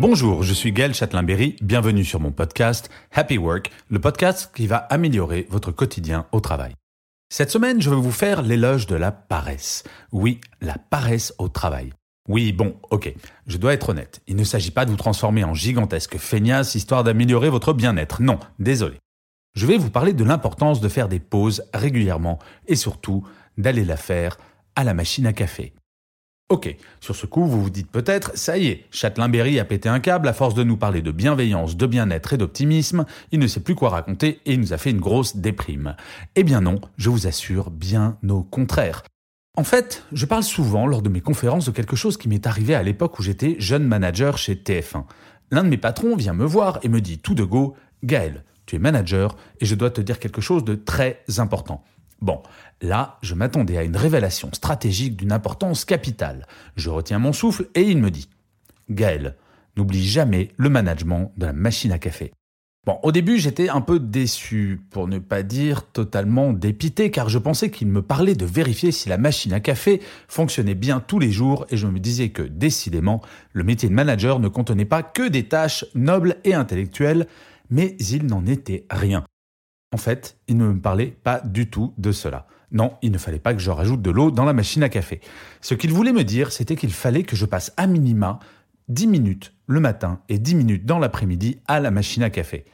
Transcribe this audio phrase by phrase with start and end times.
[0.00, 4.78] Bonjour, je suis Gaël Châtelain-Berry, bienvenue sur mon podcast Happy Work, le podcast qui va
[4.78, 6.72] améliorer votre quotidien au travail.
[7.28, 9.84] Cette semaine, je vais vous faire l'éloge de la paresse.
[10.10, 11.92] Oui, la paresse au travail.
[12.30, 13.12] Oui, bon, ok,
[13.46, 17.04] je dois être honnête, il ne s'agit pas de vous transformer en gigantesque feignasse histoire
[17.04, 18.96] d'améliorer votre bien-être, non, désolé.
[19.54, 23.28] Je vais vous parler de l'importance de faire des pauses régulièrement et surtout
[23.58, 24.38] d'aller la faire
[24.76, 25.74] à la machine à café.
[26.50, 30.00] Ok, sur ce coup, vous vous dites peut-être, ça y est, Châtelain-Berry a pété un
[30.00, 33.60] câble à force de nous parler de bienveillance, de bien-être et d'optimisme, il ne sait
[33.60, 35.94] plus quoi raconter et il nous a fait une grosse déprime.
[36.34, 39.04] Eh bien non, je vous assure, bien au contraire.
[39.56, 42.74] En fait, je parle souvent lors de mes conférences de quelque chose qui m'est arrivé
[42.74, 45.04] à l'époque où j'étais jeune manager chez TF1.
[45.52, 48.74] L'un de mes patrons vient me voir et me dit tout de go, Gaël, tu
[48.74, 51.84] es manager et je dois te dire quelque chose de très important.
[52.20, 52.42] Bon,
[52.82, 56.46] là, je m'attendais à une révélation stratégique d'une importance capitale.
[56.76, 58.28] Je retiens mon souffle et il me dit
[58.90, 59.36] Gaël,
[59.76, 62.32] n'oublie jamais le management de la machine à café.
[62.86, 67.38] Bon, au début, j'étais un peu déçu, pour ne pas dire totalement dépité, car je
[67.38, 71.30] pensais qu'il me parlait de vérifier si la machine à café fonctionnait bien tous les
[71.30, 73.20] jours, et je me disais que, décidément,
[73.52, 77.26] le métier de manager ne contenait pas que des tâches nobles et intellectuelles,
[77.68, 79.24] mais il n'en était rien.
[79.92, 82.46] En fait, il ne me parlait pas du tout de cela.
[82.70, 85.20] Non, il ne fallait pas que je rajoute de l'eau dans la machine à café.
[85.60, 88.38] Ce qu'il voulait me dire, c'était qu'il fallait que je passe à minima
[88.88, 92.64] 10 minutes le matin et 10 minutes dans l'après-midi à la machine à café.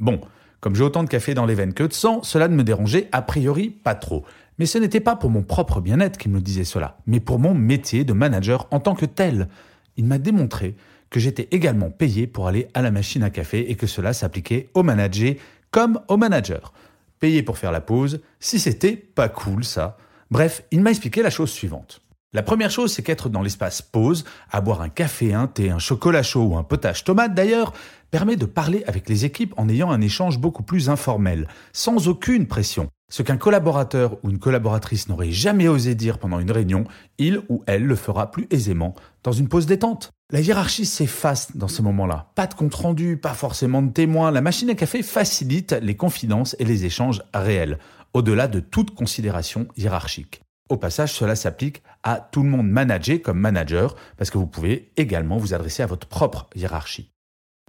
[0.00, 0.20] Bon,
[0.60, 3.08] comme j'ai autant de café dans les veines que de sang, cela ne me dérangeait
[3.12, 4.26] a priori pas trop.
[4.58, 7.54] Mais ce n'était pas pour mon propre bien-être qu'il me disait cela, mais pour mon
[7.54, 9.48] métier de manager en tant que tel.
[9.96, 10.76] Il m'a démontré
[11.08, 14.68] que j'étais également payé pour aller à la machine à café et que cela s'appliquait
[14.74, 15.38] aux managers
[15.76, 16.72] comme aux managers.
[17.20, 19.98] Payé pour faire la pause, si c'était pas cool ça.
[20.30, 22.00] Bref, il m'a expliqué la chose suivante.
[22.36, 25.78] La première chose, c'est qu'être dans l'espace pause, à boire un café, un thé, un
[25.78, 27.72] chocolat chaud ou un potage tomate d'ailleurs,
[28.10, 32.46] permet de parler avec les équipes en ayant un échange beaucoup plus informel, sans aucune
[32.46, 32.90] pression.
[33.10, 36.84] Ce qu'un collaborateur ou une collaboratrice n'aurait jamais osé dire pendant une réunion,
[37.16, 40.10] il ou elle le fera plus aisément dans une pause détente.
[40.30, 42.32] La hiérarchie s'efface dans ce moment-là.
[42.34, 44.30] Pas de compte-rendu, pas forcément de témoins.
[44.30, 47.78] La machine à café facilite les confidences et les échanges réels,
[48.12, 50.42] au-delà de toute considération hiérarchique.
[50.68, 54.90] Au passage, cela s'applique à tout le monde managé comme manager, parce que vous pouvez
[54.96, 57.12] également vous adresser à votre propre hiérarchie.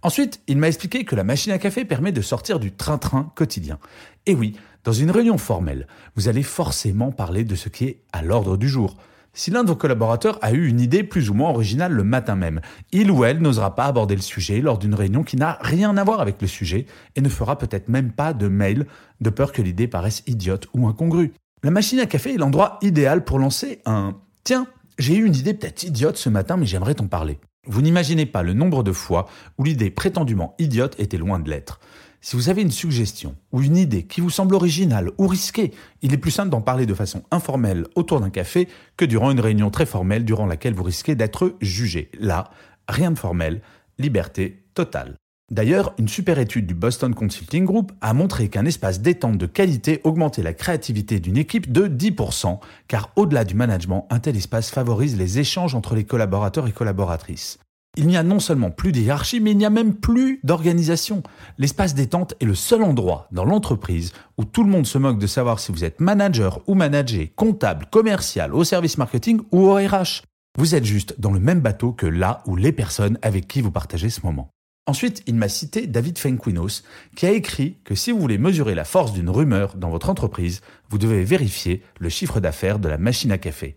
[0.04, 3.80] Ensuite, il m'a expliqué que la machine à café permet de sortir du train-train quotidien.
[4.26, 8.22] Et oui, dans une réunion formelle, vous allez forcément parler de ce qui est à
[8.22, 8.96] l'ordre du jour.
[9.34, 12.36] Si l'un de vos collaborateurs a eu une idée plus ou moins originale le matin
[12.36, 15.96] même, il ou elle n'osera pas aborder le sujet lors d'une réunion qui n'a rien
[15.98, 18.88] à voir avec le sujet et ne fera peut-être même pas de mail
[19.22, 21.34] de peur que l'idée paraisse idiote ou incongrue.
[21.68, 24.68] La machine à café est l'endroit idéal pour lancer un Tiens,
[24.98, 27.42] j'ai eu une idée peut-être idiote ce matin, mais j'aimerais t'en parler.
[27.66, 31.82] Vous n'imaginez pas le nombre de fois où l'idée prétendument idiote était loin de l'être.
[32.22, 36.14] Si vous avez une suggestion ou une idée qui vous semble originale ou risquée, il
[36.14, 39.70] est plus simple d'en parler de façon informelle autour d'un café que durant une réunion
[39.70, 42.10] très formelle durant laquelle vous risquez d'être jugé.
[42.18, 42.50] Là,
[42.88, 43.62] rien de formel,
[44.00, 45.18] liberté totale.
[45.50, 50.02] D'ailleurs, une super étude du Boston Consulting Group a montré qu'un espace détente de qualité
[50.04, 52.60] augmentait la créativité d'une équipe de 10%,
[52.90, 57.60] car au-delà du management, un tel espace favorise les échanges entre les collaborateurs et collaboratrices.
[57.96, 61.24] Il n'y a non seulement plus de hiérarchie, mais il n'y a même plus d'organisation.
[61.58, 65.28] L'espace détente est le seul endroit dans l'entreprise où tout le monde se moque de
[65.28, 70.24] savoir si vous êtes manager ou manager, comptable, commercial, au service marketing ou au RH.
[70.60, 73.72] Vous êtes juste dans le même bateau que là où les personnes avec qui vous
[73.72, 74.52] partagez ce moment.
[74.90, 78.86] Ensuite, il m'a cité David Fenquinos, qui a écrit que si vous voulez mesurer la
[78.86, 83.34] force d'une rumeur dans votre entreprise, vous devez vérifier le chiffre d'affaires de la machine
[83.34, 83.76] à café.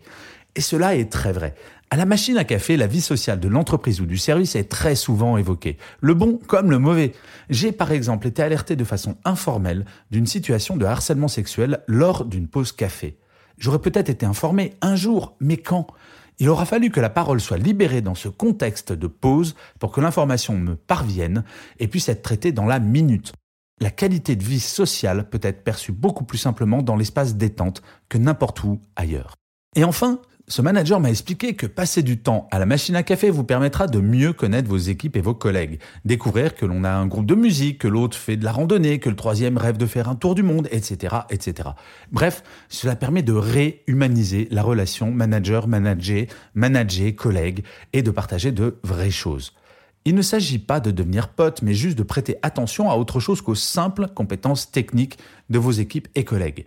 [0.55, 1.53] Et cela est très vrai.
[1.89, 4.95] À la machine à café, la vie sociale de l'entreprise ou du service est très
[4.95, 7.11] souvent évoquée, le bon comme le mauvais.
[7.49, 12.47] J'ai par exemple été alerté de façon informelle d'une situation de harcèlement sexuel lors d'une
[12.47, 13.17] pause café.
[13.57, 15.87] J'aurais peut-être été informé un jour, mais quand?
[16.39, 20.01] Il aura fallu que la parole soit libérée dans ce contexte de pause pour que
[20.01, 21.43] l'information me parvienne
[21.79, 23.33] et puisse être traitée dans la minute.
[23.79, 28.19] la qualité de vie sociale peut être perçue beaucoup plus simplement dans l'espace détente que
[28.19, 29.35] n'importe où ailleurs.
[29.75, 30.19] Et enfin,
[30.51, 33.87] ce manager m'a expliqué que passer du temps à la machine à café vous permettra
[33.87, 37.35] de mieux connaître vos équipes et vos collègues, découvrir que l'on a un groupe de
[37.35, 40.35] musique, que l'autre fait de la randonnée, que le troisième rêve de faire un tour
[40.35, 41.69] du monde, etc., etc.
[42.11, 47.63] Bref, cela permet de réhumaniser la relation manager-manager, manager-collègue
[47.93, 49.53] et de partager de vraies choses.
[50.03, 53.41] Il ne s'agit pas de devenir pote, mais juste de prêter attention à autre chose
[53.41, 55.17] qu'aux simples compétences techniques
[55.49, 56.65] de vos équipes et collègues.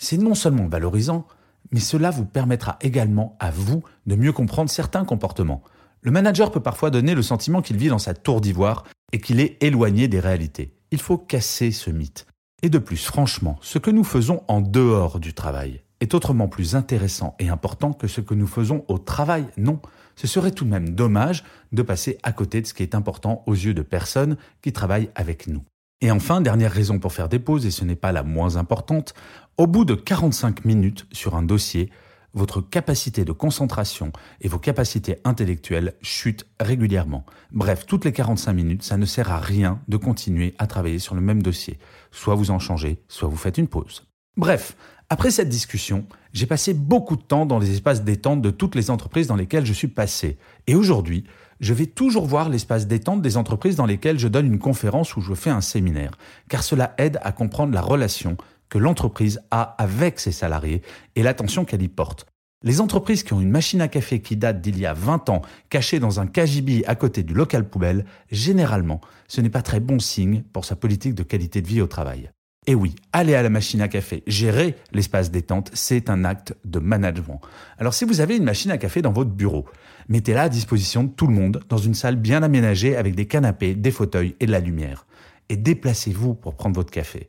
[0.00, 1.28] C'est non seulement valorisant,
[1.72, 5.62] mais cela vous permettra également à vous de mieux comprendre certains comportements.
[6.02, 9.40] Le manager peut parfois donner le sentiment qu'il vit dans sa tour d'ivoire et qu'il
[9.40, 10.74] est éloigné des réalités.
[10.90, 12.26] Il faut casser ce mythe.
[12.62, 16.76] Et de plus, franchement, ce que nous faisons en dehors du travail est autrement plus
[16.76, 19.46] intéressant et important que ce que nous faisons au travail.
[19.56, 19.80] Non,
[20.16, 23.42] ce serait tout de même dommage de passer à côté de ce qui est important
[23.46, 25.62] aux yeux de personnes qui travaillent avec nous.
[26.04, 29.14] Et enfin, dernière raison pour faire des pauses, et ce n'est pas la moins importante,
[29.56, 31.88] au bout de 45 minutes sur un dossier,
[32.34, 34.12] votre capacité de concentration
[34.42, 37.24] et vos capacités intellectuelles chutent régulièrement.
[37.52, 41.14] Bref, toutes les 45 minutes, ça ne sert à rien de continuer à travailler sur
[41.14, 41.78] le même dossier.
[42.10, 44.04] Soit vous en changez, soit vous faites une pause.
[44.36, 44.76] Bref,
[45.10, 48.90] après cette discussion, j'ai passé beaucoup de temps dans les espaces détente de toutes les
[48.90, 50.38] entreprises dans lesquelles je suis passé.
[50.66, 51.22] Et aujourd'hui,
[51.60, 55.20] je vais toujours voir l'espace détente des entreprises dans lesquelles je donne une conférence ou
[55.20, 58.36] je fais un séminaire, car cela aide à comprendre la relation
[58.68, 60.82] que l'entreprise a avec ses salariés
[61.14, 62.26] et l'attention qu'elle y porte.
[62.64, 65.42] Les entreprises qui ont une machine à café qui date d'il y a 20 ans,
[65.68, 70.00] cachée dans un cagibi à côté du local poubelle, généralement, ce n'est pas très bon
[70.00, 72.30] signe pour sa politique de qualité de vie au travail.
[72.66, 76.78] Et oui, aller à la machine à café, gérer l'espace détente, c'est un acte de
[76.78, 77.40] management.
[77.78, 79.66] Alors si vous avez une machine à café dans votre bureau,
[80.08, 83.74] mettez-la à disposition de tout le monde dans une salle bien aménagée avec des canapés,
[83.74, 85.06] des fauteuils et de la lumière.
[85.50, 87.28] Et déplacez-vous pour prendre votre café.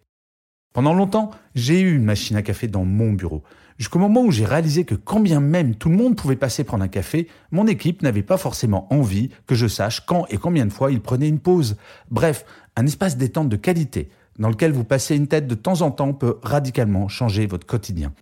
[0.73, 3.43] Pendant longtemps, j'ai eu une machine à café dans mon bureau.
[3.77, 6.83] Jusqu'au moment où j'ai réalisé que quand bien même tout le monde pouvait passer prendre
[6.85, 10.71] un café, mon équipe n'avait pas forcément envie que je sache quand et combien de
[10.71, 11.75] fois ils prenaient une pause.
[12.09, 12.45] Bref,
[12.77, 16.13] un espace détente de qualité dans lequel vous passez une tête de temps en temps
[16.13, 18.13] peut radicalement changer votre quotidien.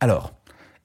[0.00, 0.34] Alors,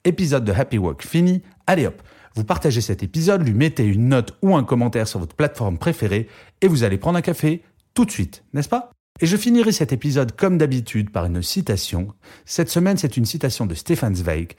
[0.04, 2.02] épisode de Happy Work fini, allez hop,
[2.34, 6.28] vous partagez cet épisode, lui mettez une note ou un commentaire sur votre plateforme préférée
[6.60, 7.62] et vous allez prendre un café
[7.94, 8.90] tout de suite, n'est-ce pas?
[9.20, 12.14] Et je finirai cet épisode comme d'habitude par une citation.
[12.46, 14.54] Cette semaine, c'est une citation de Stefan Zweig.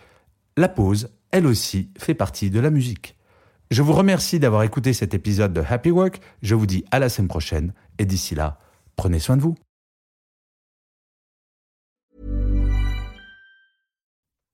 [0.57, 3.17] La pause, elle aussi, fait partie de la musique.
[3.71, 6.19] Je vous remercie d'avoir écouté cet épisode de Happy Work.
[6.41, 8.59] Je vous dis à la semaine prochaine et d'ici là,
[8.97, 9.55] prenez soin de vous.